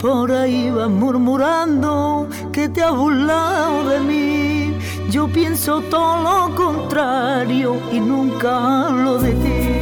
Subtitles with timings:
[0.00, 4.74] Por ahí va murmurando que te ha burlado de mí.
[5.10, 9.80] Yo pienso todo lo contrario y nunca hablo de ti.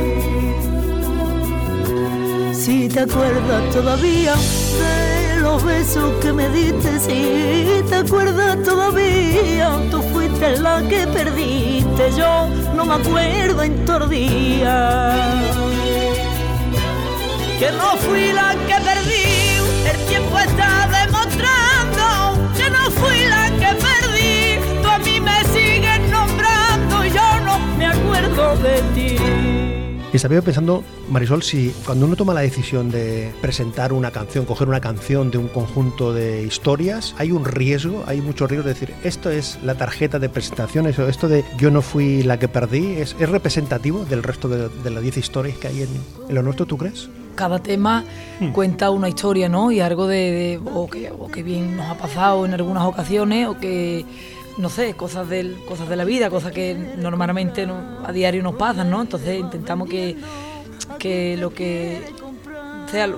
[2.52, 10.02] Si te acuerdas todavía de los besos que me diste, si te acuerdas todavía, tú
[10.12, 15.24] fuiste la que perdiste, yo no me acuerdo en tordía.
[17.58, 18.97] Que no fui la que perdí,
[28.39, 29.17] acuerdo de ti.
[30.11, 34.67] Y estaba pensando, Marisol, si cuando uno toma la decisión de presentar una canción, coger
[34.67, 38.95] una canción de un conjunto de historias, hay un riesgo, hay mucho riesgo de decir,
[39.05, 42.95] esto es la tarjeta de presentaciones o esto de yo no fui la que perdí,
[42.95, 45.91] ¿es, es representativo del resto de, de las 10 historias que hay en,
[46.30, 47.11] en, lo nuestro, tú crees?
[47.34, 48.02] Cada tema
[48.41, 48.52] hmm.
[48.52, 49.70] cuenta una historia, ¿no?
[49.70, 53.47] Y algo de, de o, que, o que bien nos ha pasado en algunas ocasiones
[53.47, 54.06] o que
[54.59, 58.56] no sé, cosas, del, cosas de la vida, cosas que normalmente no, a diario nos
[58.56, 59.01] pasan, ¿no?
[59.01, 60.17] Entonces intentamos que,
[60.98, 62.03] que lo que
[62.91, 63.09] sea,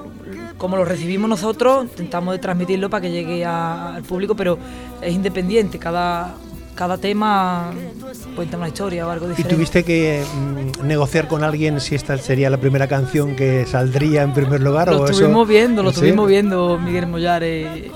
[0.59, 4.59] como lo recibimos nosotros, intentamos de transmitirlo para que llegue a, al público, pero
[5.01, 6.35] es independiente, cada,
[6.75, 7.73] cada tema
[8.37, 9.55] cuenta una historia o algo diferente.
[9.55, 14.23] ¿Y tuviste que mm, negociar con alguien si esta sería la primera canción que saldría
[14.23, 14.89] en primer lugar?
[14.89, 15.47] Lo o estuvimos eso?
[15.47, 17.91] viendo, lo estuvimos viendo Miguel Mollares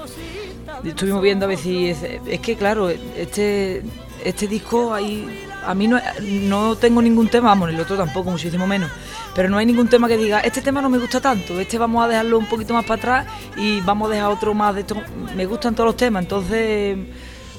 [0.84, 3.82] estuvimos viendo a ver si es, es, que claro este
[4.24, 5.28] este disco ahí
[5.66, 8.90] a mí no, no tengo ningún tema vamos el otro tampoco muchísimo menos.
[9.34, 12.04] Pero no hay ningún tema que diga este tema no me gusta tanto este vamos
[12.04, 13.26] a dejarlo un poquito más para atrás
[13.56, 14.96] y vamos a dejar otro más de esto
[15.34, 16.22] me gustan todos los temas.
[16.22, 16.98] Entonces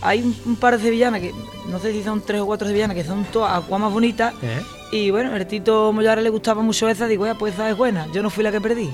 [0.02, 1.34] hay un, un par de sevillanas que
[1.70, 4.34] no sé si son tres o cuatro sevillanas que son todas aguas más bonitas.
[4.42, 4.62] ¿Eh?
[4.92, 8.08] y bueno el Tito Mollares le gustaba mucho esa digo ya pues esa es buena
[8.14, 8.90] yo no fui la que perdí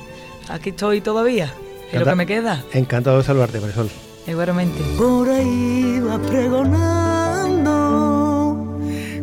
[0.50, 1.54] aquí estoy todavía
[1.92, 3.90] es lo que me queda encantado de saludarte Marisol
[4.28, 4.80] Igualmente.
[4.98, 7.72] Por ahí va pregonando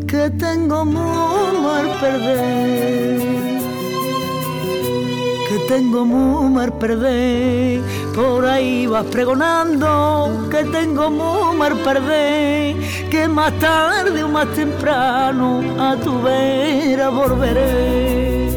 [0.06, 3.20] que tengo muy mal perder.
[5.48, 7.80] Que tengo muy mal perder.
[8.14, 12.76] Por ahí vas pregonando que tengo muy mal perder.
[13.08, 18.47] Que más tarde o más temprano a tu vera volveré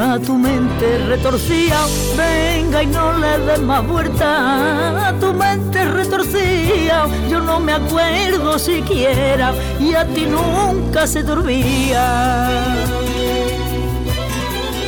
[0.00, 7.06] a tu mente retorcida, venga y no le des más vuelta, a tu mente retorcida,
[7.30, 12.76] yo no me acuerdo siquiera y a ti nunca se olvida.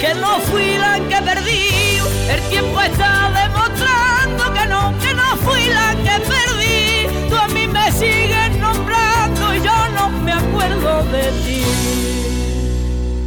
[0.01, 1.99] Que no fui la que perdí,
[2.31, 7.67] el tiempo está demostrando que no, que no fui la que perdí, tú a mí
[7.67, 11.86] me sigues nombrando y yo no me acuerdo de ti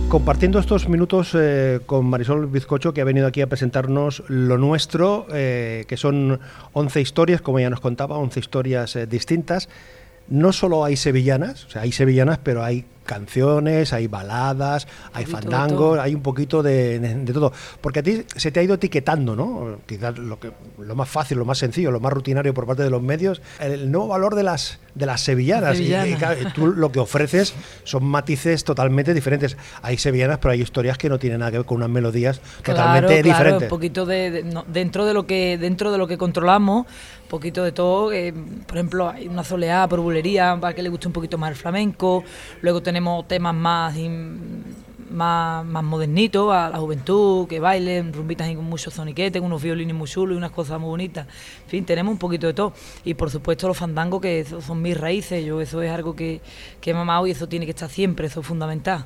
[0.09, 5.27] compartiendo estos minutos eh, con Marisol Bizcocho, que ha venido aquí a presentarnos lo nuestro,
[5.31, 6.39] eh, que son
[6.73, 9.69] 11 historias, como ya nos contaba, 11 historias eh, distintas.
[10.27, 15.97] No solo hay sevillanas, o sea, hay sevillanas, pero hay canciones, hay baladas, hay fandangos,
[15.97, 17.51] hay un poquito de, de, todo.
[17.81, 19.79] Porque a ti se te ha ido etiquetando, ¿no?
[19.87, 22.91] Quizás lo, que, lo más fácil, lo más sencillo, lo más rutinario por parte de
[22.91, 25.77] los medios, el nuevo valor de las, de las sevillanas.
[25.77, 26.07] Sevillana.
[26.07, 29.57] Y, y, claro, tú lo que ofreces son matices totalmente diferentes.
[29.81, 33.23] Hay sevillanas, pero hay historias que no tienen nada que ver con unas melodías totalmente
[33.23, 33.63] claro, diferentes.
[33.63, 37.29] Un poquito de, de no, dentro de lo que dentro de lo que controlamos, un
[37.29, 38.11] poquito de todo.
[38.11, 38.33] Eh,
[38.67, 41.55] por ejemplo, hay una soleada por bulería para que le guste un poquito más el
[41.55, 42.23] flamenco.
[42.61, 43.95] Luego tenemos temas más
[45.09, 50.07] más, más modernitos a la juventud, que bailen, rumbitas con muchos soniquetes, unos violines muy
[50.07, 51.27] chulos y unas cosas muy bonitas.
[51.63, 52.73] En fin, tenemos un poquito de todo.
[53.03, 56.41] Y por supuesto los fandangos, que son mis raíces, yo eso es algo que,
[56.81, 59.05] que he mamado y eso tiene que estar siempre, eso es fundamental.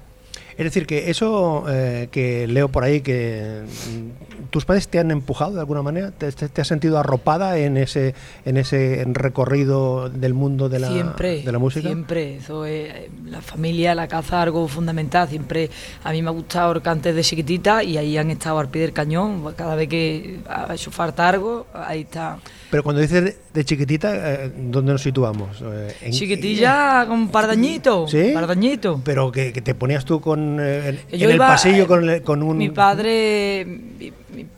[0.57, 5.11] Es decir, que eso eh, que leo por ahí, que mm, tus padres te han
[5.11, 8.13] empujado de alguna manera, ¿Te, te- has sentido arropada en ese,
[8.45, 11.87] en ese recorrido del mundo de la, siempre, de la música?
[11.87, 15.27] Siempre, eso es, eh, la familia, la caza, algo fundamental.
[15.27, 15.69] Siempre
[16.03, 18.93] a mí me ha gustado antes de chiquitita y ahí han estado al pie del
[18.93, 19.43] cañón.
[19.55, 22.37] Cada vez que ha hecho falta algo, ahí está.
[22.69, 24.11] Pero cuando dices de, chiquitita,
[24.45, 25.61] eh, ¿dónde nos situamos?
[25.63, 28.31] Eh, en- Chiquitilla con un par de añitos, ¿Sí?
[28.33, 28.99] par de añitos.
[29.03, 32.09] Pero que, que te ponías tú con, eh, en, en el iba, pasillo eh, con,
[32.09, 32.57] el- con un...
[32.57, 33.65] Mi padre,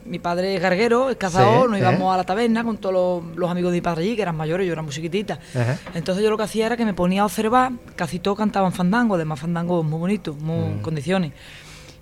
[0.05, 1.81] mi, padre es garguero, es cazador, Sí, nos ¿eh?
[1.81, 2.93] íbamos a la taberna con todos
[3.25, 5.39] los, los amigos de mi padre allí, que eran mayores, yo era muy chiquitita.
[5.53, 5.77] Ajá.
[5.93, 9.15] Entonces yo lo que hacía era que me ponía a observar, casi todos cantaban fandango,
[9.15, 10.71] además fandango muy bonito, muy Mm.
[10.73, 11.31] en condiciones.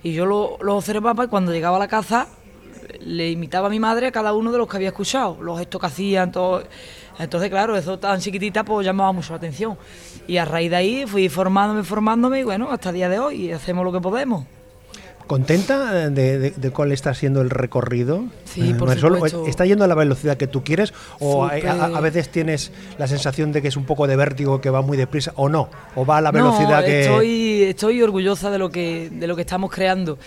[0.04, 2.28] Y yo lo, lo observaba y cuando llegaba a la caza
[3.02, 5.80] le imitaba a mi madre a cada uno de los que había escuchado, los gestos
[5.82, 6.64] que hacían, todo.
[7.20, 9.78] Entonces, claro, eso tan chiquitita pues llamaba mucho la atención.
[10.28, 13.52] Y a raíz de ahí fui formándome, formándome y bueno, hasta el día de hoy
[13.52, 14.46] hacemos lo que podemos.
[15.28, 18.26] ¿Contenta eh, de, de- de cuál está siendo el recorrido?
[18.44, 19.48] Sí, Eh, por Marisol, supuesto.
[19.48, 20.94] ¿Está yendo a la velocidad que tú quieres?
[21.20, 24.82] ¿O a, veces tienes la sensación de que es un poco de vértigo, que va
[24.82, 25.32] muy deprisa?
[25.38, 25.70] ¿O no?
[25.96, 27.02] ¿O va a la velocidad no, que...?
[27.04, 30.18] Estoy, estoy orgullosa de lo, que, de lo que estamos creando.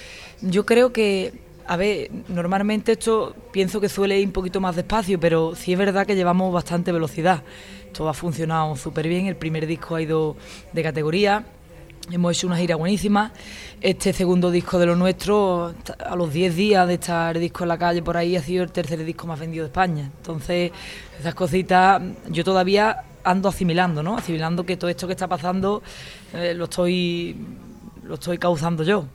[0.40, 1.34] Yo creo que,
[1.68, 5.78] a ver, normalmente esto pienso que suele ir un poquito más despacio, pero sí es
[5.78, 7.42] verdad que llevamos bastante velocidad.
[7.86, 10.36] Esto ha funcionado súper bien, el primer disco ha ido
[10.72, 11.44] de categoría.
[12.10, 13.32] Hemos hecho una gira buenísima.
[13.80, 15.74] Este segundo disco de lo nuestro,
[16.04, 18.62] a los 10 días de estar el disco en la calle por ahí, ha sido
[18.62, 20.10] el tercer disco más vendido de España.
[20.18, 20.70] Entonces,
[21.18, 24.16] esas cositas yo todavía ando asimilando, ¿no?
[24.16, 25.82] Asimilando que todo esto que está pasando
[26.32, 27.36] eh, lo estoy
[28.04, 29.06] lo estoy causando yo.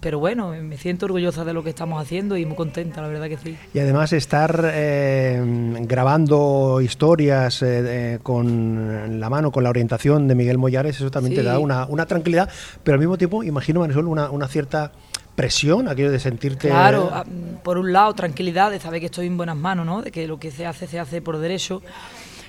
[0.00, 3.28] Pero bueno, me siento orgullosa de lo que estamos haciendo y muy contenta, la verdad
[3.28, 3.56] que sí.
[3.72, 5.40] Y además estar eh,
[5.80, 11.42] grabando historias eh, con la mano, con la orientación de Miguel Mollares, eso también te
[11.42, 12.48] da una, una tranquilidad,
[12.84, 14.92] pero al mismo tiempo, imagino, Marisol, una, una cierta
[15.34, 16.68] presión, aquello de sentirte...
[16.68, 17.24] Claro, a-
[17.64, 20.02] por un lado, tranquilidad de saber que estoy en buenas manos, ¿no?
[20.02, 21.82] De que lo que se hace, se hace por derecho.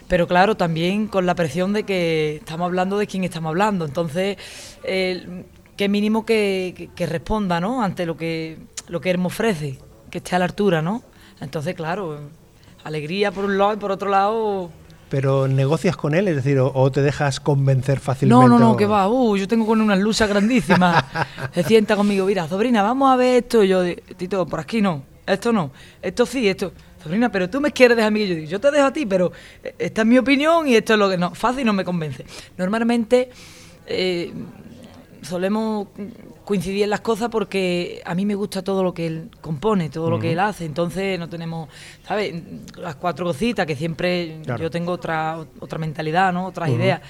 [0.07, 3.83] Pero claro, también con la presión de que estamos hablando de quién estamos hablando.
[3.83, 4.37] Entonces,
[4.85, 5.43] eh,
[5.77, 7.81] qué mínimo que, que- que responda, ¿no?
[7.83, 8.57] Ante lo que,
[8.87, 9.79] lo que él me ofrece,
[10.09, 11.03] que esté a la altura, ¿no?
[11.39, 12.19] Entonces, claro,
[12.83, 14.69] alegría por un lado y por otro lado...
[15.09, 18.41] Pero negocias con él, es decir, o, o te dejas convencer fácilmente.
[18.43, 19.07] No, no, no, o- que va.
[19.07, 21.01] Uh, yo tengo con unas luces grandísimas.
[21.53, 23.63] Se sienta conmigo, mira, sobrina, vamos a ver esto.
[23.63, 23.83] Y yo,
[24.17, 25.71] Tito, por aquí no, esto no,
[26.01, 26.73] esto sí, esto.
[27.01, 28.27] Sobrina, pero tú me quieres dejar a mí.
[28.27, 29.31] Yo digo, yo te dejo a ti, pero
[29.63, 31.33] eh, esta es mi opinión y esto es lo que no.
[31.33, 32.25] Fácil no me convence.
[32.57, 33.29] Normalmente
[33.85, 34.33] eh,
[35.21, 35.87] solemos
[36.45, 40.09] coincidir en las cosas porque a mí me gusta todo lo que él compone, todo
[40.09, 40.65] lo que él hace.
[40.65, 41.69] Entonces no tenemos,
[42.03, 42.35] ¿sabes?
[42.77, 44.63] Las cuatro cositas que siempre Claro.
[44.63, 46.45] yo tengo otra otra mentalidad, ¿no?
[46.45, 47.01] Otras ideas.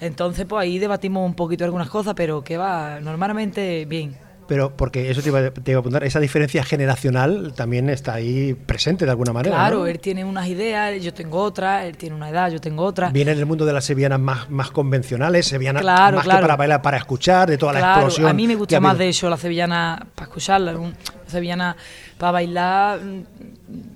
[0.00, 4.16] Entonces, pues ahí debatimos un poquito algunas cosas, pero que va, normalmente bien.
[4.48, 8.54] Pero porque eso te iba, te iba a apuntar, esa diferencia generacional también está ahí
[8.54, 9.56] presente de alguna manera.
[9.56, 9.86] Claro, ¿no?
[9.86, 13.10] él tiene unas ideas, yo tengo otras, él tiene una edad, yo tengo otra.
[13.10, 16.42] Viene del mundo de las sevillanas más, más convencionales, sevillanas Claro, más que claro.
[16.42, 18.28] para bailar, para escuchar, de toda la explosión.
[18.28, 21.76] a mí me que gusta más de hecho la sevillana para escucharla, un- la sevillana
[22.18, 23.24] para bailar, mm,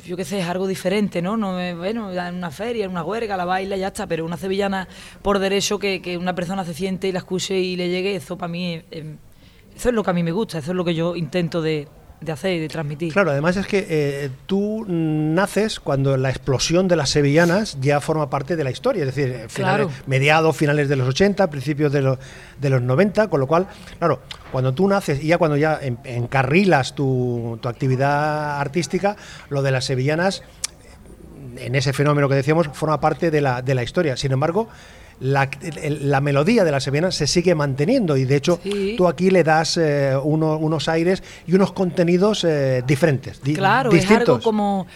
[0.06, 1.37] yo qué sé, es algo diferente, ¿no?
[1.37, 4.37] no bueno, en una feria, en una huelga, la baila y ya está, pero una
[4.37, 4.88] sevillana
[5.23, 8.37] por derecho que, que una persona se siente y la escuche y le llegue, eso
[8.37, 9.05] para mí, es-
[9.81, 11.88] eso es lo que a mí me gusta, eso es lo que yo intento de,
[12.21, 13.12] de hacer y de transmitir.
[13.15, 18.29] Claro, además es que eh, tú naces cuando la explosión de las sevillanas ya forma
[18.29, 19.91] parte de la historia, es decir, finales, Claro.
[20.06, 22.19] mediados, finales de los 80, principios de los,
[22.61, 23.69] de los 90, con lo cual,
[23.99, 24.21] claro,
[24.53, 29.17] cuando tú naces y ya cuando ya en- encarrilas tu, tu actividad artística,
[29.49, 30.43] lo de las sevillanas,
[31.56, 34.17] en ese fenómeno que decíamos, forma parte de la, de la historia.
[34.17, 34.69] Sin embargo,
[35.21, 35.49] la,
[35.83, 38.95] el- la melodía de la sevillana se sigue manteniendo y de hecho Sí.
[38.97, 43.91] tú aquí le das eh, uno- unos aires y unos contenidos eh, diferentes, di- Claro,
[43.91, 44.23] distintos.
[44.23, 44.87] es algo como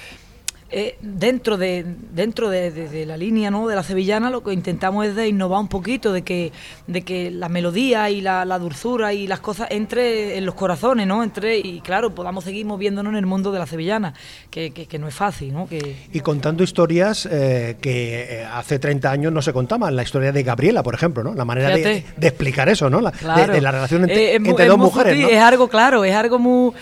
[0.76, 3.68] eh, dentro de dentro de, de- de la línea ¿no?
[3.68, 6.50] de la sevillana lo que intentamos es de innovar un poquito, de que
[6.88, 11.06] de que la melodía y la, la dulzura y las cosas entre en los corazones,
[11.06, 11.22] ¿no?
[11.22, 14.14] Entre y claro, podamos seguir moviéndonos en el mundo de la sevillana,
[14.50, 15.68] que, que- que no es fácil, ¿no?
[15.68, 20.32] Que, Y contando historias eh, que eh, hace 30 años no se contaban, la historia
[20.32, 21.34] de Gabriela, por ejemplo, ¿no?
[21.34, 23.00] La manera de, explicar eso, ¿no?
[23.00, 23.52] La, de- Claro.
[23.52, 25.26] de, la relación entre, Eh, es mu- entre es dos mujeres.
[25.30, 26.72] Es algo claro, es algo muy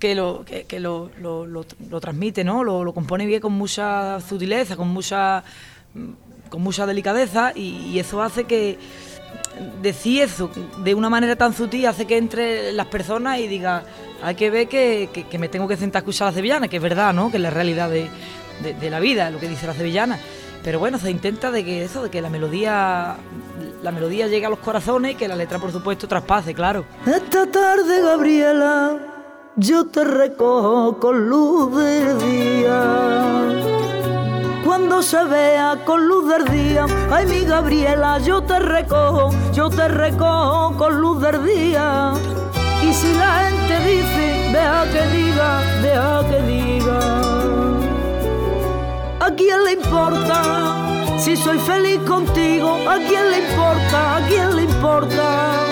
[0.00, 2.64] que lo que, que lo, lo, lo- lo transmite, ¿no?
[2.64, 5.44] Lo, lo compone con mucha sutileza, con mucha
[6.48, 8.78] con mucha delicadeza y, eso hace que
[9.82, 10.50] decir eso
[10.82, 13.84] de una manera tan sutil hace que entre las personas y diga
[14.22, 16.82] hay que ver que, me tengo que sentar a escuchar a la sevillana, que es
[16.82, 17.30] verdad, ¿no?
[17.30, 20.18] Que es la realidad de la vida, lo que dice la sevillana.
[20.64, 23.16] Pero bueno, se intenta de que eso, de que la melodía
[23.82, 26.84] la melodía llegue a los corazones y que la letra, por supuesto, traspase, claro.
[27.06, 28.98] Esta tarde, Gabriela,
[29.58, 32.80] yo te recojo con luz del día.
[34.64, 39.88] Cuando se vea con luz del día, ay mi Gabriela, yo te recojo, yo te
[39.88, 42.12] recojo con luz del día.
[42.82, 47.00] Y si la gente dice, deja que diga, deja que diga.
[49.20, 51.18] ¿A quién le importa?
[51.18, 54.16] Si soy feliz contigo, ¿a quién le importa?
[54.16, 55.67] ¿A quién le importa?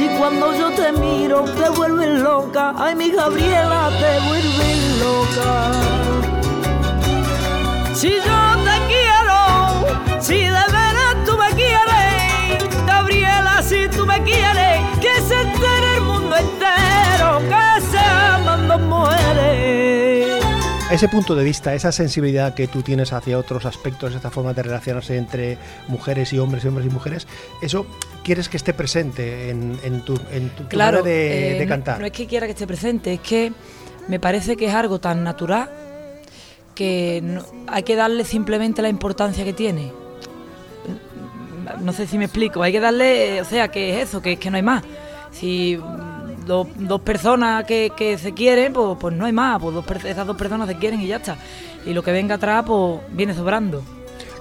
[0.00, 5.72] Si cuando yo te miro te vuelves loca, ay mi Gabriela te vuelves loca.
[7.92, 14.79] Si yo te quiero, si de veras tú me quieres, Gabriela, si tú me quieres,
[20.90, 24.64] Ese punto de vista, esa sensibilidad que tú tienes hacia otros aspectos, esta forma de
[24.64, 25.56] relacionarse entre
[25.86, 27.28] mujeres y hombres y hombres y mujeres,
[27.62, 27.86] eso
[28.24, 31.66] quieres que esté presente en, en tu, en tu, tu Claro, manera de, eh, de
[31.68, 32.00] cantar.
[32.00, 33.52] No, es que quiera que esté presente, es que
[34.08, 35.70] me parece que es algo tan natural
[36.74, 39.92] que no- hay que darle simplemente la importancia que tiene.
[41.82, 44.38] No sé si me explico, hay que darle, o sea, que es eso, que es
[44.40, 44.82] que no hay más.
[45.30, 45.78] Si
[46.42, 49.84] mm, do- dos personas que, que se quieren, pues, pues no hay más, pues dos
[50.04, 51.36] esas dos personas se quieren y ya está.
[51.86, 53.82] Y lo que venga atrás, pues viene sobrando.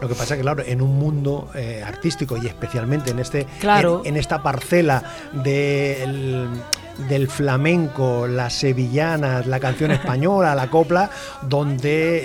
[0.02, 3.46] Lo que pasa es que, claro, en un mundo eh, artístico y especialmente en este
[3.60, 4.00] Claro.
[4.06, 5.04] en, en esta parcela
[5.34, 6.48] del,
[7.10, 11.10] del flamenco, las sevillanas, la canción española, la copla,
[11.42, 12.20] donde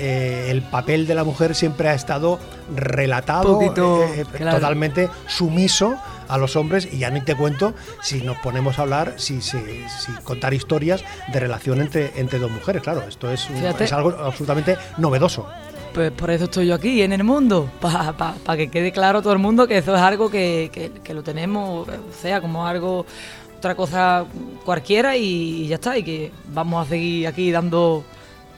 [0.46, 2.38] eh, el papel de la mujer siempre ha estado
[2.76, 4.58] relatado Poquito, eh, eh, claro.
[4.58, 5.96] totalmente sumiso
[6.28, 9.58] a los hombres y ya ni te cuento si nos ponemos a hablar, si, si,
[9.58, 14.10] si contar historias de relación entre, entre dos mujeres, claro, esto es, un- es algo
[14.10, 15.46] absolutamente novedoso.
[15.92, 19.38] Pues por eso estoy yo aquí en el mundo, para que quede claro todo el
[19.38, 23.06] mundo que eso es algo que, que- que lo tenemos, o sea, como algo,
[23.58, 24.24] otra cosa
[24.64, 28.04] cualquiera y, ya está, y que vamos a seguir aquí dando,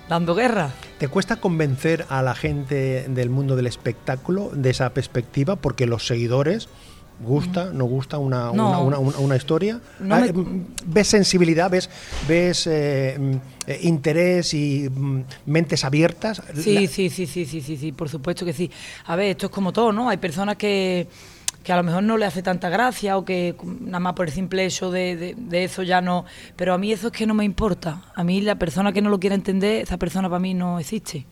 [0.08, 0.70] dando guerra.
[0.98, 5.56] ¿Te cuesta convencer a la gente del mundo del espectáculo de esa perspectiva?
[5.56, 6.68] Porque los seguidores
[7.20, 8.84] gusta, no gusta una, No.
[8.84, 9.80] una, una- historia.
[10.00, 11.70] No Ah, me- mm, ¿Ves sensibilidad?
[11.70, 11.88] ¿Ves,
[12.28, 13.34] ves eh, mm,
[13.70, 16.42] eh, interés y mm, mentes abiertas?
[16.54, 18.70] Sí, La- sí, sí, sí, sí, sí, sí, por supuesto que sí.
[19.06, 20.08] A ver, esto es como todo, ¿no?
[20.08, 21.08] Hay personas que,
[21.62, 24.32] que a lo mejor no le hace tanta gracia o que nada más por el
[24.32, 26.24] simple hecho de, de- de eso ya no...
[26.54, 28.02] Pero a mí eso es que no me importa.
[28.14, 31.26] A mí la persona que no lo quiera entender, esa persona para mí no existe.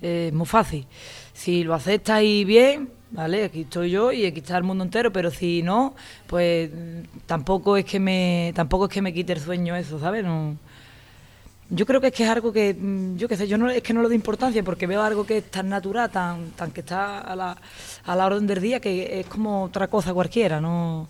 [0.00, 0.86] Es muy fácil.
[1.34, 3.44] Si lo aceptas y bien, ¿vale?
[3.44, 5.94] Aquí estoy yo y aquí está el mundo entero, pero si no,
[6.26, 10.24] pues mm, tampoco es que me tampoco es que me quite el sueño eso, ¿sabes?
[10.24, 10.56] No,
[11.70, 13.82] yo creo que es que es algo que, mm, yo qué sé, yo no, es
[13.82, 16.80] que no le doy importancia porque veo algo que es tan natural, tan, tan que
[16.80, 17.56] está a la,
[18.04, 21.08] a la orden del día, que es como otra cosa cualquiera, ¿no?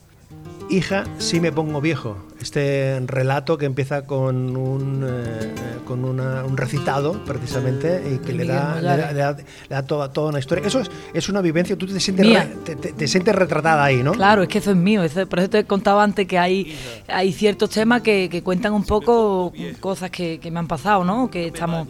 [0.69, 2.17] Hija, sí me pongo viejo.
[2.41, 5.53] Este relato que empieza con un, eh,
[5.85, 9.13] con una- un recitado, precisamente, y que le da, le da, Mollares.
[9.13, 10.65] le da- le da toda, toda una historia.
[10.65, 14.03] Eso es, es una vivencia, tú te sientes, re- te, te- te sientes retratada ahí,
[14.05, 14.13] ¿no?
[14.13, 15.03] Claro, es que eso es mío.
[15.29, 18.85] por eso te he contado antes que hay, hay ciertos temas que, que cuentan un
[18.85, 21.29] poco cosas que, que me han pasado, ¿no?
[21.29, 21.89] Que estamos,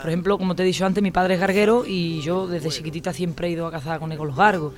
[0.00, 3.12] por ejemplo, como te he dicho antes, mi padre es garguero y yo desde chiquitita
[3.12, 4.72] siempre he ido a cazar con él con los gargos.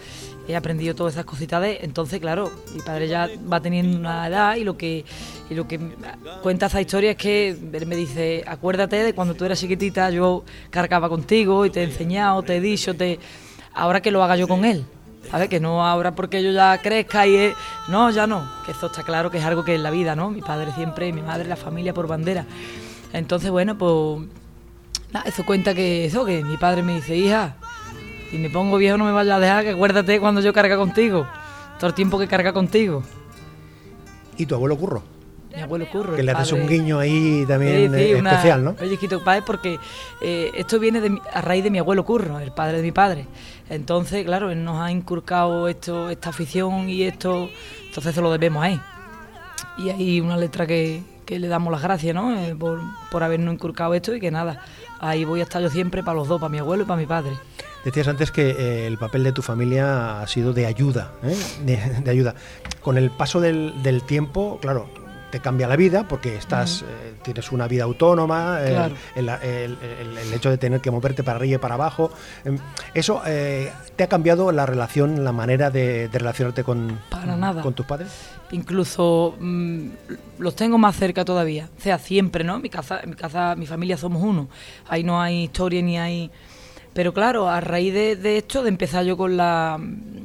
[0.49, 4.57] He aprendido todas esas cositas de, entonces, claro, mi padre ya va teniendo una edad
[4.57, 5.05] y lo que
[5.49, 5.79] y lo que
[6.43, 11.09] cuenta esa historia es que me dice, acuérdate de cuando tú eras chiquitita, yo cargaba
[11.09, 13.19] contigo y te he enseñado, te he dicho, te
[13.75, 14.85] ahora que lo haga yo con él.
[15.31, 15.49] ¿Sabes?
[15.51, 17.37] Que no ahora porque yo ya crezca y...
[17.37, 17.55] es-
[17.89, 18.43] No, ya no.
[18.65, 20.31] Que esto está claro que es algo que es la vida, ¿no?
[20.31, 22.47] Mi padre siempre, mi madre, la familia por bandera.
[23.13, 24.27] Entonces, bueno, pues...
[25.13, 27.57] Nada, eso cuenta que eso, que mi padre me dice, hija,
[28.31, 31.27] si me pongo viejo no me vayas a dejar, que acuérdate cuando yo carga contigo.
[31.79, 33.03] Todo el tiempo que carga contigo.
[34.37, 35.03] Y tu abuelo Curro,
[35.55, 36.15] Mi abuelo Curro.
[36.15, 38.77] que le haces un guiño ahí también Sí, sí, eh, una- especial, ¿no?
[38.81, 39.79] Oye, Quito, padre, porque
[40.21, 43.27] eh, esto viene de a raíz de mi abuelo Curro, el padre de mi padre.
[43.69, 47.49] Entonces, claro, él nos ha inculcado esto, esta afición y esto,
[47.87, 48.81] entonces se lo debemos a él.
[49.79, 52.37] Y hay una letra que, que le damos las gracias, ¿no?
[52.37, 54.63] Eh, por, por habernos inculcado esto y que nada,
[54.99, 57.07] ahí voy a estar yo siempre para los dos, para mi abuelo y para mi
[57.07, 57.33] padre.
[57.85, 61.37] Decías antes que eh, el papel de tu familia ha sido de ayuda, ¿eh?
[61.65, 62.35] de, de ayuda.
[62.83, 64.89] Con el paso del, del tiempo, claro,
[65.31, 68.95] te cambia la vida porque estás, eh, tienes una vida autónoma, eh, Claro.
[69.15, 72.11] el, el- el- el hecho de tener que moverte para arriba y para abajo,
[72.45, 72.59] em,
[72.93, 77.63] eso eh, te ha cambiado la relación, la manera de, de relacionarte con, Para nada.
[77.63, 78.11] con tus padres.
[78.53, 79.89] Incluso mm,
[80.39, 81.69] los tengo más cerca todavía.
[81.79, 82.59] O sea, siempre, ¿no?
[82.59, 84.49] Mi casa, mi casa, mi familia somos uno.
[84.89, 86.31] Ahí no hay historia ni hay.
[86.93, 89.79] Pero claro, a raíz de, esto, de empezar yo con la,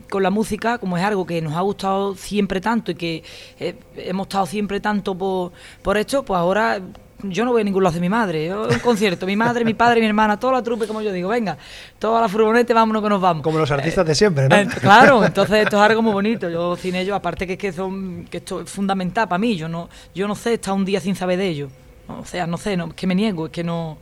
[0.09, 3.23] con la música, como es algo que nos ha gustado siempre tanto y que
[3.59, 5.51] eh, hemos estado siempre tanto por,
[5.83, 6.81] por esto, pues ahora
[7.23, 8.47] yo no voy a ningún lado de mi madre.
[8.47, 11.29] Yo, un concierto, mi madre, mi padre, mi hermana, toda la trupe, como yo digo,
[11.29, 11.57] venga,
[11.99, 13.43] toda la furgoneta, vámonos que nos vamos.
[13.43, 14.71] Como los artistas de siempre, ¿no?
[14.81, 16.49] claro, entonces esto es algo muy bonito.
[16.49, 19.55] Yo sin ellos, aparte que es que son, que esto es fundamental para mí.
[19.55, 21.71] Yo no, yo no sé estar un día sin saber de ellos.
[22.07, 23.97] O sea, no sé, no, es que me niego, es que no.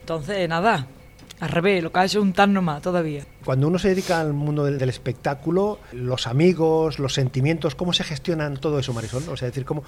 [0.00, 0.86] Entonces, nada,
[1.40, 3.24] al revés, lo que ha hecho es un tan nomás todavía.
[3.44, 8.56] Cuando uno se dedica al mundo del, espectáculo, los amigos, los sentimientos, ¿cómo se gestionan
[8.56, 9.28] todo eso, Marisol?
[9.28, 9.82] O sea, decir, ¿cómo,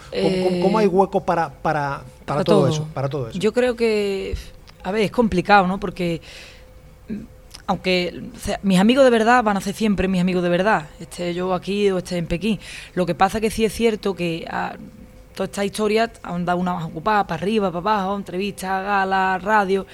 [0.62, 2.86] cómo, hay eh, hueco para, para, para, todo, eso?
[2.92, 3.38] Para todo eso.
[3.38, 4.36] Yo creo que,
[4.82, 5.80] a ver, es complicado, ¿no?
[5.80, 6.20] Porque
[7.66, 8.22] aunque
[8.62, 11.90] mis amigos de verdad van a ser siempre mis amigos de verdad, esté yo aquí
[11.90, 12.58] o esté en Pekín.
[12.94, 14.76] Lo que pasa que sí es cierto que a, ah,
[15.34, 19.86] toda esta historia han dado una más ocupada, para arriba, para abajo, entrevistas, galas, radio.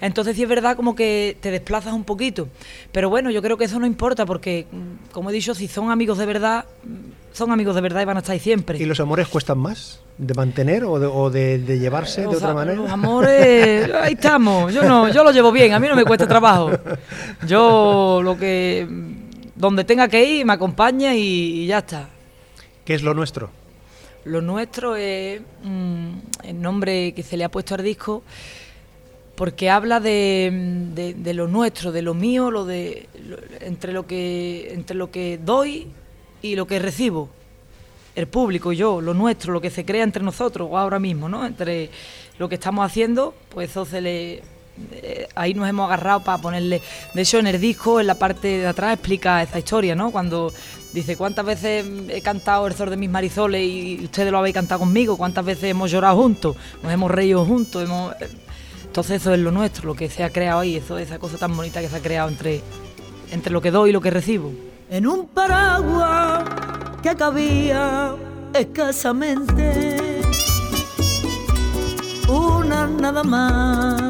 [0.00, 2.48] Entonces sí es verdad como que te desplazas un poquito.
[2.92, 5.90] Pero bueno, yo creo que eso no importa porque, mm, como he dicho, si son
[5.90, 8.78] amigos de verdad, mm, son amigos de verdad y van a estar ahí siempre.
[8.78, 10.00] ¿Y los amores cuestan más?
[10.16, 12.76] ¿De mantener o de, llevarse de otra manera?
[12.76, 14.72] Los amores, ahí estamos.
[14.72, 16.70] Yo no, yo lo llevo bien, a mí no me cuesta trabajo.
[17.46, 19.12] Yo lo que, mm,
[19.54, 22.08] donde tenga que ir, me acompaña y, ya está.
[22.84, 23.50] ¿Qué es lo nuestro?
[24.24, 25.40] Lo nuestro es
[26.44, 28.22] el nombre que se le ha puesto al disco
[29.38, 30.50] porque habla de,
[31.16, 33.08] de, lo nuestro, de lo mío, lo de
[33.60, 35.86] entre lo que entre lo que doy
[36.42, 37.28] y lo que recibo,
[38.16, 41.46] el público, yo, lo nuestro, lo que se crea entre nosotros ahora mismo, ¿no?
[41.46, 41.88] Entre
[42.36, 44.42] lo que estamos haciendo, pues eso se le
[44.90, 46.82] eh, ahí nos hemos agarrado para ponerle.
[47.14, 50.10] De hecho, en el disco, en la parte de atrás, explica esa historia, ¿no?
[50.10, 50.52] Cuando
[50.92, 54.80] dice cuántas veces he cantado el sol de mis marisoles y ustedes lo habéis cantado
[54.80, 58.14] conmigo, cuántas veces hemos llorado juntos, nos hemos reído juntos, hemos
[58.98, 61.56] entonces eso es lo nuestro, lo que se ha creado ahí, eso, esa cosa tan
[61.56, 62.60] bonita que se ha creado entre,
[63.30, 64.52] entre lo que doy y lo que recibo.
[64.90, 66.42] En un paraguas
[67.00, 68.16] que cabía
[68.52, 70.20] escasamente
[72.28, 74.02] una nada más.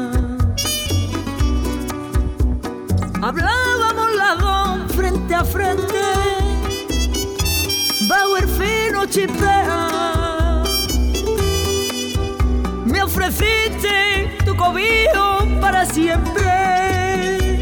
[3.21, 6.01] Hablábamos las dos frente a frente,
[8.07, 10.63] Bauer fino chipea.
[12.85, 17.59] Me ofreciste cobijo para siempre.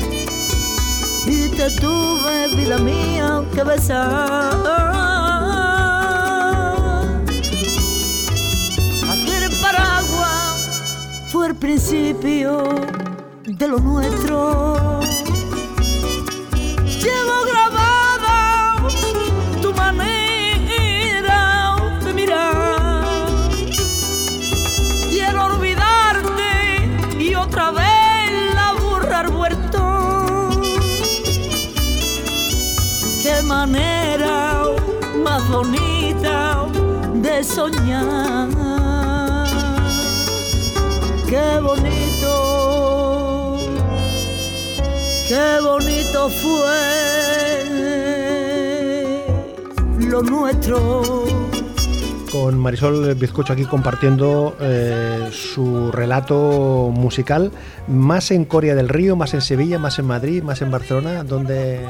[1.27, 4.55] Y te tuve, vida mía, que besar.
[9.13, 10.69] Aquel paraguas
[11.31, 12.63] fue el principio
[13.45, 15.06] de lo nuestro.
[41.37, 42.33] Qué bonito,
[45.27, 47.65] qué bonito fue
[49.99, 51.25] lo nuestro
[52.31, 57.51] con Marisol Bizcocho aquí compartiendo eh, su relato musical,
[57.87, 61.85] más en Coria del Río, más en Sevilla, más en Madrid, más en Barcelona, ¿dónde,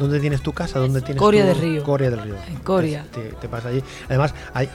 [0.00, 0.80] dónde tienes tu casa?
[0.80, 1.84] ¿Dónde tienes Coria del Río.
[1.84, 2.34] Coria del Río.
[2.48, 3.06] En Coria.
[3.40, 3.84] Te, pasa allí.
[4.08, 4.68] Además, hay,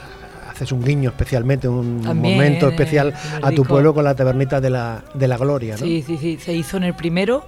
[0.56, 5.04] haces un guiño especialmente, un momento especial a tu pueblo con la tabernita de la,
[5.14, 5.74] de la Gloria.
[5.74, 5.84] ¿no?
[5.84, 7.46] Sí, sí, sí, se hizo en el primero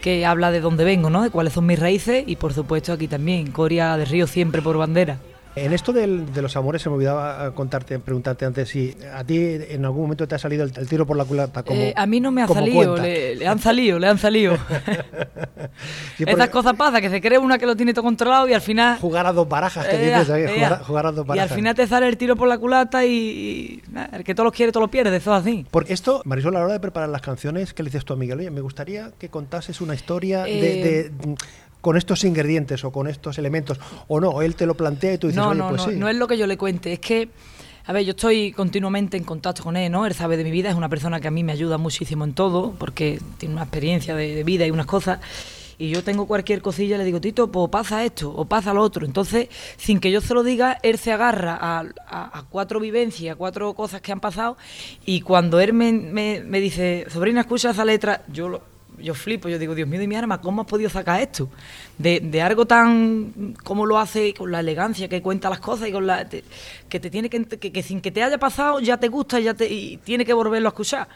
[0.00, 1.22] que habla de dónde vengo, ¿no?
[1.22, 4.76] De cuáles son mis raíces y por supuesto aquí también, Coria del Río siempre por
[4.76, 5.18] bandera.
[5.56, 9.38] En esto de los amores se me olvidaba eh, contarte, preguntarte antes si a ti
[9.38, 12.20] en algún momento te ha salido el, tiro por la culata como eh, A mí
[12.20, 14.56] no me ha salido, le, han salido, le han salido.
[16.18, 18.98] Esas cosas pasan, que se cree una que lo tiene todo controlado y al final...
[18.98, 20.44] Jugar a dos barajas, que eh, dices ahí,
[20.86, 21.50] jugar, a dos barajas.
[21.50, 23.82] Y al final te sale el tiro por la culata y,
[24.12, 25.66] el que todos los quiere, todo lo pierde, eso es así.
[25.70, 28.16] Porque esto, Marisol, a la hora de preparar las canciones, ¿qué le dices tú a
[28.16, 28.38] Miguel?
[28.38, 31.10] Oye, me gustaría que contases una historia de
[31.80, 35.28] con estos ingredientes o con estos elementos, o no, él te lo plantea y tú
[35.28, 35.96] dices, no, Oye, no, pues no, sí.
[35.96, 37.28] no es lo que yo le cuente, es que,
[37.86, 40.06] a ver, yo estoy continuamente en contacto con él, ¿no?
[40.06, 42.34] Él sabe de mi vida, es una persona que a mí me ayuda muchísimo en
[42.34, 45.20] todo, porque tiene una experiencia de, vida y unas cosas,
[45.78, 49.06] y yo tengo cualquier cosilla, le digo, Tito, pues pasa esto, o pasa lo otro.
[49.06, 53.72] Entonces, sin que yo se lo diga, él se agarra a, cuatro vivencias, a cuatro
[53.72, 54.58] cosas que han pasado,
[55.06, 58.69] y cuando él me, me, me dice, sobrina, escucha esa letra, yo lo,
[59.02, 61.48] yo flipo, yo digo, Dios mío de mi arma, ¿cómo has podido sacar esto?
[61.98, 66.06] De, algo tan como lo hace, con la elegancia que cuenta las cosas y con
[66.06, 69.44] la que te tiene que, que, sin que te haya pasado ya te gusta y
[69.44, 71.08] ya te y tiene que volverlo a escuchar.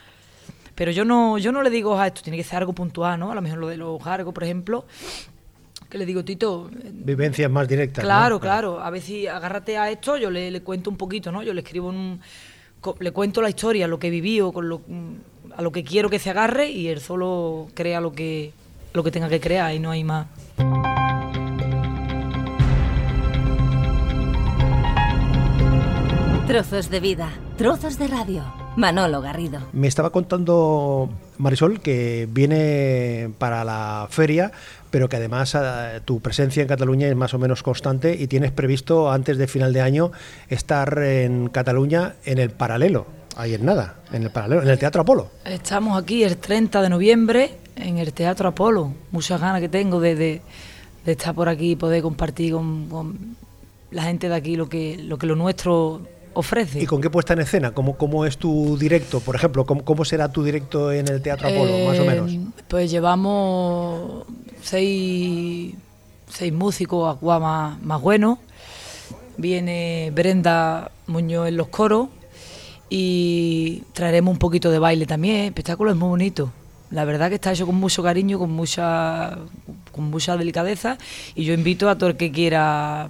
[0.74, 3.30] Pero yo no, yo no le digo a esto, tiene que ser algo puntual, ¿no?
[3.30, 4.84] A lo mejor lo de los cargos, por ejemplo,
[5.88, 6.68] que le digo, Tito...
[6.90, 8.02] Vivencias más directas.
[8.04, 8.80] Claro, claro.
[8.80, 11.42] A ver si agárrate a esto, yo le, le cuento un poquito, ¿no?
[11.42, 12.20] Yo le escribo un...
[12.98, 14.82] Le cuento la historia, lo que he vivido, con lo,
[15.56, 18.52] a lo que quiero que se agarre y él solo crea lo que,
[18.92, 20.26] lo que tenga que crear y no hay más.
[26.46, 28.44] Trozos de vida, trozos de radio.
[28.76, 29.60] Manolo Garrido.
[29.72, 34.50] Me estaba contando Marisol que viene para la feria,
[34.90, 38.50] pero que además eh, tu presencia en Cataluña es más o menos constante y tienes
[38.50, 40.10] previsto antes de final de año
[40.48, 43.06] estar en Cataluña en el paralelo.
[43.36, 45.28] Ahí en nada, en el paralelo, en el Teatro Apolo.
[45.44, 48.92] Estamos aquí el 30 de noviembre en el Teatro Apolo.
[49.10, 50.42] Muchas ganas que tengo de, de,
[51.04, 53.36] estar por aquí y poder compartir con, con,
[53.90, 56.02] la gente de aquí lo que lo, que lo nuestro
[56.34, 56.80] ofrece.
[56.80, 57.72] ¿Y con qué puesta en escena?
[57.72, 59.66] ¿Cómo, cómo es tu directo, por ejemplo?
[59.66, 62.32] ¿Cómo, cómo será tu directo en el Teatro Apolo, eh, más o menos?
[62.68, 64.26] Pues llevamos
[64.62, 65.74] seis,
[66.28, 68.38] seis músicos más, más buenos.
[69.36, 72.08] Viene Brenda Muñoz en los coros
[72.88, 75.36] y traeremos un poquito de baile también.
[75.36, 76.52] El espectáculo es muy bonito.
[76.90, 79.38] La verdad que está hecho con mucho cariño, con mucha,
[79.92, 80.98] con mucha delicadeza
[81.34, 83.08] y yo invito a todo el que quiera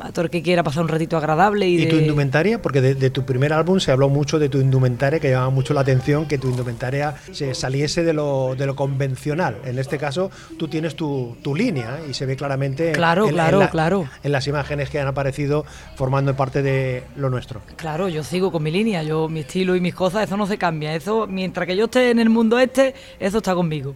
[0.00, 1.68] a todo el que quiera pasar un ratito agradable.
[1.68, 2.60] ¿Y, tu indumentaria?
[2.60, 5.80] Porque de, tu primer álbum se habló mucho de tu indumentaria, que llamaba mucho la
[5.80, 9.56] atención que tu indumentaria se saliese de lo, de lo convencional.
[9.64, 13.68] En este caso, tú tienes tu, tu línea y se ve claramente claro, en, claro,
[13.70, 14.08] claro.
[14.22, 15.64] en las imágenes que han aparecido
[15.96, 17.60] formando parte de lo nuestro.
[17.76, 20.58] Claro, yo sigo con mi línea, yo mi estilo y mis cosas, eso no se
[20.58, 20.94] cambia.
[20.94, 23.94] Eso, mientras que yo esté en el mundo este, eso está conmigo.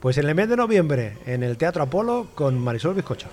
[0.00, 3.28] Pues en el mes de noviembre, en el Teatro Apolo, con Marisol Bizcocho.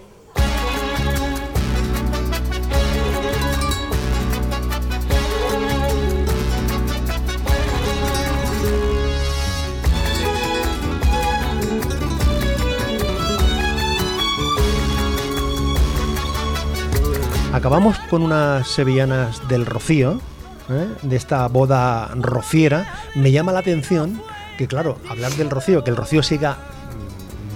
[17.68, 20.22] Acabamos con unas sevillanas del Rocío,
[20.70, 20.88] ¿eh?
[21.02, 22.88] de esta boda rociera.
[23.14, 24.22] Me llama la atención
[24.58, 26.60] que, claro, hablar del Rocío, que el Rocío siga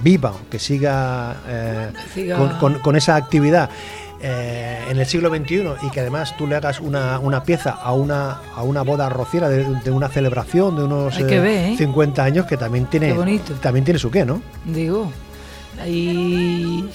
[0.04, 1.94] viva, que siga, eh,
[2.60, 3.70] Con, esa actividad.
[4.20, 8.42] Eh, en el siglo XXI y que además tú le hagas una, pieza a una,
[8.54, 13.16] a una boda rociera de, una celebración de unos 50 años que también tiene,
[13.62, 14.42] también tiene su qué, ¿no?
[14.66, 15.10] Digo,
[15.82, 16.86] ahí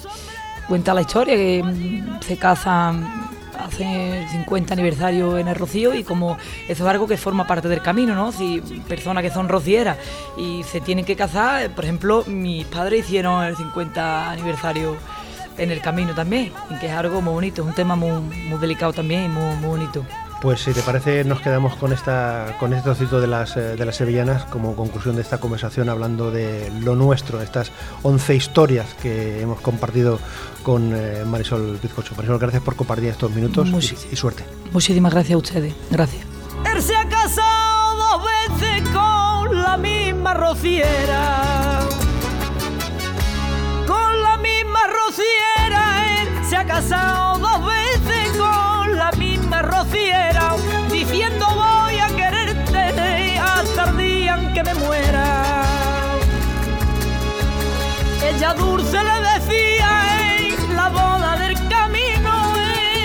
[0.68, 3.26] cuenta la historia que mm, se casan
[3.58, 6.36] hace el 50 aniversario en el Rocío y como
[6.68, 8.32] eso es algo que forma parte del camino, ¿no?
[8.32, 9.96] Si personas que son rocieras
[10.36, 14.96] y se tienen que casar, por ejemplo, mis padres hicieron el 50 aniversario
[15.58, 18.92] en el camino también, que es algo muy bonito, es un tema muy, muy delicado
[18.92, 20.04] también y muy, muy bonito.
[20.40, 23.84] Pues si te parece, nos quedamos con esta con este trocito de las, eh, de
[23.84, 27.72] las sevillanas como conclusión de esta conversación hablando de lo nuestro, estas
[28.02, 30.18] 11 historias que hemos compartido
[30.62, 32.14] con eh, Marisol Bizcocho.
[32.16, 34.44] Marisol, gracias por compartir estos minutos y, y, suerte.
[34.72, 35.74] Muchísimas gracias a ustedes.
[35.90, 36.24] Gracias.
[36.70, 38.24] Él se ha casado dos
[38.60, 41.75] veces con la misma rociera.
[58.76, 59.88] Dulce le decía
[60.68, 62.52] en la boda del camino,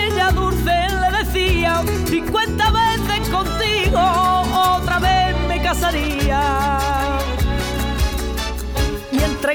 [0.06, 4.00] ella dulce le decía, 50 veces contigo
[4.52, 6.42] otra vez me casaría.
[9.12, 9.54] Y entre